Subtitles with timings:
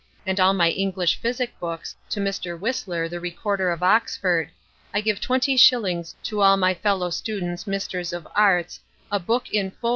[0.25, 2.59] and all my English Physick Books to Mr.
[2.59, 4.49] Whistler the Recorder of Oxford
[4.95, 8.79] I give twenty shillings to all my fellow Students Mrs of Arts
[9.11, 9.89] a Book in fol.